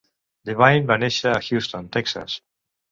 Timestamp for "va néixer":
0.93-1.35